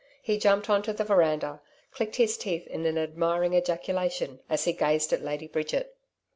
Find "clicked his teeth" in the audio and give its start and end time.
1.91-2.65